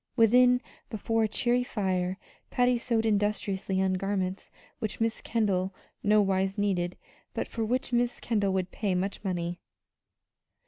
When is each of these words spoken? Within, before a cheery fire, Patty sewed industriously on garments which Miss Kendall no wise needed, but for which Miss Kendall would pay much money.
Within, 0.15 0.61
before 0.89 1.25
a 1.25 1.27
cheery 1.27 1.63
fire, 1.63 2.17
Patty 2.49 2.79
sewed 2.79 3.05
industriously 3.05 3.79
on 3.83 3.93
garments 3.93 4.49
which 4.79 4.99
Miss 4.99 5.21
Kendall 5.21 5.75
no 6.01 6.23
wise 6.23 6.57
needed, 6.57 6.97
but 7.35 7.47
for 7.47 7.63
which 7.63 7.93
Miss 7.93 8.19
Kendall 8.19 8.53
would 8.53 8.71
pay 8.71 8.95
much 8.95 9.23
money. 9.23 9.59